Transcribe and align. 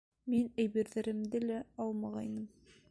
Мин 0.33 0.47
әйберҙәремде 0.63 1.43
лә 1.45 1.61
алмағайным... 1.87 2.53